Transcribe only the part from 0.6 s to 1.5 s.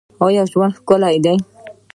ښکلی دی؟